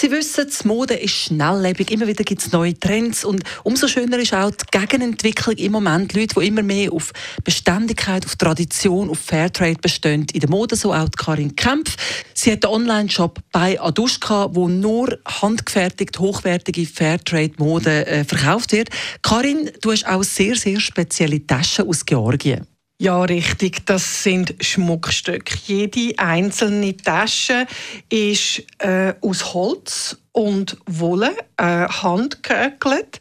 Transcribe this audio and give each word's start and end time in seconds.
Sie 0.00 0.12
wissen, 0.12 0.46
die 0.46 0.68
Mode 0.68 0.94
ist 0.94 1.10
schnelllebig, 1.10 1.90
immer 1.90 2.06
wieder 2.06 2.22
gibt 2.22 2.40
es 2.40 2.52
neue 2.52 2.78
Trends 2.78 3.24
und 3.24 3.42
umso 3.64 3.88
schöner 3.88 4.20
ist 4.20 4.32
auch 4.32 4.52
die 4.52 4.64
Gegenentwicklung 4.70 5.56
im 5.56 5.72
Moment. 5.72 6.14
Leute, 6.14 6.38
die 6.38 6.46
immer 6.46 6.62
mehr 6.62 6.92
auf 6.92 7.10
Beständigkeit, 7.42 8.24
auf 8.24 8.36
Tradition, 8.36 9.10
auf 9.10 9.18
Fairtrade 9.18 9.80
bestehen. 9.82 10.24
In 10.32 10.38
der 10.38 10.50
Mode 10.50 10.76
so 10.76 10.94
auch 10.94 11.10
Karin 11.16 11.56
Kempf. 11.56 11.96
Sie 12.32 12.52
hat 12.52 12.64
einen 12.64 12.74
Online-Shop 12.74 13.40
bei 13.50 13.80
Adushka, 13.80 14.54
wo 14.54 14.68
nur 14.68 15.18
handgefertigt, 15.26 16.16
hochwertige 16.20 16.86
Fairtrade-Mode 16.86 18.06
äh, 18.06 18.24
verkauft 18.24 18.70
wird. 18.70 18.90
Karin, 19.22 19.68
du 19.80 19.90
hast 19.90 20.06
auch 20.06 20.22
sehr, 20.22 20.54
sehr 20.54 20.78
spezielle 20.78 21.44
Taschen 21.44 21.88
aus 21.88 22.06
Georgien. 22.06 22.68
Ja, 23.00 23.22
richtig. 23.22 23.86
Das 23.86 24.24
sind 24.24 24.56
Schmuckstücke. 24.60 25.56
Jede 25.66 26.18
einzelne 26.18 26.96
Tasche 26.96 27.68
ist 28.08 28.64
äh, 28.78 29.14
aus 29.20 29.54
Holz 29.54 30.18
und 30.32 30.76
Wolle, 30.84 31.30
äh, 31.58 31.86
handgehökelt. 31.86 33.20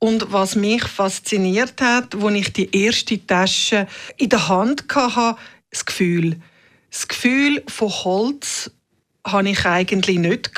Und 0.00 0.32
was 0.32 0.56
mich 0.56 0.82
fasziniert 0.82 1.80
hat, 1.80 2.16
als 2.16 2.34
ich 2.34 2.52
die 2.52 2.76
erste 2.76 3.24
Tasche 3.24 3.86
in 4.16 4.28
der 4.28 4.48
Hand 4.48 4.86
hatte, 4.92 5.38
das 5.70 5.86
Gefühl. 5.86 6.40
Das 6.90 7.06
Gefühl 7.06 7.62
von 7.68 7.90
Holz 7.90 8.72
habe 9.24 9.50
ich 9.50 9.64
eigentlich 9.64 10.18
nicht. 10.18 10.50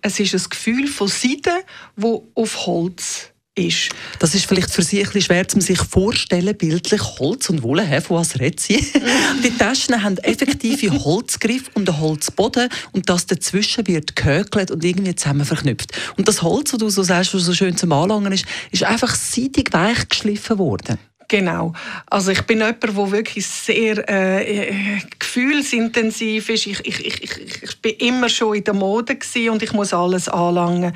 Es 0.00 0.18
ist 0.18 0.34
ein 0.34 0.50
Gefühl 0.50 0.88
von 0.88 1.06
Seide, 1.06 1.62
wo 1.94 2.28
auf 2.34 2.66
Holz 2.66 3.31
ist. 3.54 3.90
Das 4.18 4.34
ist 4.34 4.46
vielleicht 4.46 4.70
für 4.70 4.82
Sie 4.82 4.98
ein 4.98 5.04
bisschen 5.04 5.22
schwer, 5.22 5.46
um 5.54 5.60
sich 5.60 5.78
vorstellen, 5.78 6.56
bildlich 6.56 7.02
Holz 7.18 7.50
und 7.50 7.62
Wolle, 7.62 8.00
von 8.00 8.18
was 8.18 8.38
redet 8.38 8.60
Sie? 8.60 8.76
die 9.44 9.56
Taschen 9.56 10.02
haben 10.02 10.16
effektive 10.18 10.92
Holzgriff 11.04 11.64
und 11.74 11.88
einen 11.88 12.00
Holzboden 12.00 12.68
und 12.92 13.08
das 13.08 13.26
dazwischen 13.26 13.86
wird 13.86 14.16
gehökelt 14.16 14.70
und 14.70 14.84
irgendwie 14.84 15.14
zusammen 15.14 15.44
verknüpft. 15.44 15.92
Und 16.16 16.28
das 16.28 16.42
Holz, 16.42 16.70
das 16.70 16.78
du 16.78 16.88
so 16.88 17.02
sagst, 17.02 17.34
was 17.34 17.42
so 17.42 17.52
schön 17.52 17.76
zum 17.76 17.92
Anlangen 17.92 18.32
ist, 18.32 18.46
ist 18.70 18.84
einfach 18.84 19.14
seitig 19.14 19.72
weich 19.72 20.08
geschliffen 20.08 20.58
worden. 20.58 20.98
Genau. 21.32 21.72
Also 22.10 22.30
ich 22.30 22.42
bin 22.42 22.58
jemand, 22.58 22.82
der 22.82 22.94
wirklich 23.10 23.46
sehr 23.46 24.06
äh, 24.06 24.58
äh, 24.68 25.00
gefühlsintensiv 25.18 26.50
ist. 26.50 26.66
Ich, 26.66 26.86
ich, 26.86 27.00
ich, 27.00 27.62
ich, 27.62 27.80
bin 27.80 27.94
immer 28.00 28.28
schon 28.28 28.56
in 28.56 28.64
der 28.64 28.74
Mode 28.74 29.16
und 29.50 29.62
ich 29.62 29.72
muss 29.72 29.94
alles 29.94 30.28
anlangen. 30.28 30.92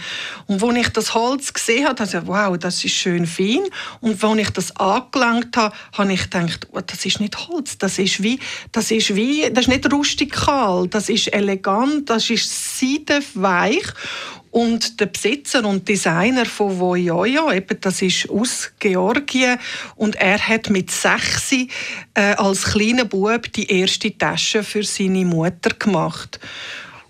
Und 0.47 0.62
als 0.62 0.77
ich 0.77 0.89
das 0.91 1.14
Holz 1.14 1.55
gesehen 1.55 1.87
habe, 1.87 1.95
dachte 1.95 2.19
ich, 2.19 2.27
wow, 2.27 2.59
das 2.59 2.84
ist 2.84 2.92
schön 2.92 3.25
fein. 3.27 3.62
Und 4.03 4.23
als 4.23 4.39
ich 4.39 4.51
das 4.51 4.77
angelangt 4.77 5.57
habe, 5.57 5.75
habe 5.97 6.12
ich 6.12 6.25
gedacht, 6.25 6.69
oh, 6.70 6.81
das 6.87 7.07
ist 7.07 7.19
nicht 7.19 7.48
Holz, 7.48 7.79
das 7.79 7.98
ist 7.98 8.23
wie, 8.23 8.39
das 8.73 8.91
ist 8.91 9.17
wie, 9.17 9.48
das 9.51 9.64
ist 9.64 9.69
nicht 9.69 9.91
rustikal, 9.91 10.87
das 10.87 11.09
ist 11.09 11.33
elegant, 11.33 12.11
das 12.11 12.29
ist 12.29 12.79
seidenweich. 12.79 13.87
Und 14.57 15.01
der 15.01 15.07
Besitzer 15.07 15.67
und 15.67 15.87
Designer 15.87 16.47
von 16.47 16.81
Voyoyo, 16.81 17.53
eben 17.53 17.79
das 17.79 18.01
ist 18.01 18.31
aus 18.31 18.73
Georgien, 18.79 19.59
und 19.97 20.17
er 20.17 20.39
hat 20.39 20.71
mit 20.71 20.91
sechs 20.91 21.53
äh, 21.53 21.69
als 22.15 22.65
kleiner 22.65 23.05
Bub 23.05 23.53
die 23.53 23.71
erste 23.71 24.17
Tasche 24.17 24.63
für 24.63 24.83
seine 24.83 25.27
Mutter 25.27 25.75
gemacht. 25.79 26.41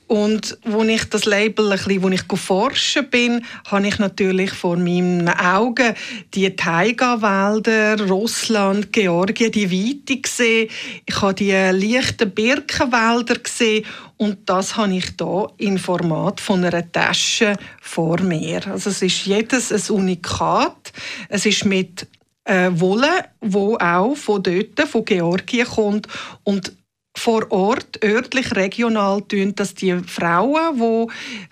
Und 0.06 0.58
als 0.64 0.88
ich 0.88 1.04
das 1.10 1.24
Label 1.24 1.72
ein 1.72 1.78
bisschen, 1.78 2.02
wo 2.02 2.08
ich 2.08 2.22
forschen 2.40 3.10
bin, 3.10 3.44
habe 3.66 3.88
ich 3.88 3.98
natürlich 3.98 4.52
vor 4.52 4.76
meinen 4.76 5.28
Augen 5.28 5.94
die 6.32 6.54
Taiga-Wälder, 6.54 8.06
Russland, 8.06 8.92
Georgien, 8.92 9.50
die 9.50 9.70
Weite 9.70 10.20
gesehen. 10.20 10.70
Ich 11.06 11.20
habe 11.20 11.34
die 11.34 11.50
leichten 11.50 12.30
Birkenwälder 12.30 13.36
gesehen 13.36 13.84
und 14.16 14.48
das 14.48 14.76
habe 14.76 14.94
ich 14.94 15.16
da 15.16 15.48
in 15.56 15.76
Format 15.78 16.40
von 16.40 16.64
einer 16.64 16.90
Tasche 16.90 17.56
vor 17.80 18.20
mir. 18.20 18.64
Also 18.68 18.90
es 18.90 19.02
ist 19.02 19.26
jedes 19.26 19.72
ein 19.72 19.94
Unikat. 19.94 20.92
Es 21.28 21.46
ist 21.46 21.64
mit 21.64 22.06
äh, 22.44 22.70
Wolle, 22.72 23.26
wo 23.40 23.76
auch 23.76 24.14
von 24.14 24.42
dort, 24.42 24.80
von 24.88 25.04
Georgien 25.04 25.66
kommt 25.66 26.06
und 26.44 26.72
vor 27.18 27.50
Ort, 27.50 28.04
örtlich, 28.04 28.54
regional, 28.54 29.22
tun 29.22 29.54
das 29.54 29.74
die 29.74 29.96
Frauen, 30.06 30.78
die 30.78 31.06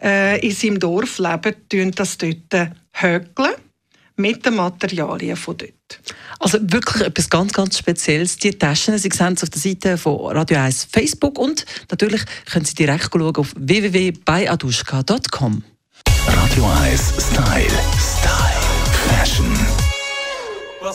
äh, 0.05 0.47
in 0.47 0.55
seinem 0.55 0.79
Dorf 0.79 1.19
leben, 1.19 1.55
tun 1.69 1.91
das 1.93 2.19
dort 2.19 2.69
hökeln 2.93 3.55
mit 4.17 4.47
den 4.47 4.55
Materialien 4.55 5.37
von 5.37 5.57
dort. 5.57 5.73
Also 6.39 6.59
wirklich 6.61 7.05
etwas 7.05 7.29
ganz, 7.31 7.53
ganz 7.53 7.79
Spezielles. 7.79 8.37
Die 8.37 8.53
Taschen, 8.53 8.97
Sie 8.99 9.09
sehen 9.13 9.35
es 9.35 9.43
auf 9.43 9.51
der 9.51 9.61
Seite 9.61 9.99
von 9.99 10.37
Radio 10.37 10.59
1 10.59 10.87
Facebook 10.91 11.39
und 11.39 11.65
natürlich 11.91 12.23
können 12.51 12.65
Sie 12.65 12.75
direkt 12.75 13.11
schauen 13.13 13.37
auf 13.37 13.53
www.beiaduschka.com. 13.57 15.63
Radio 16.27 16.65
1 16.83 17.15
Style. 17.19 17.69
Style. 17.99 18.63
Fashion. 19.09 19.53
Well, 20.81 20.95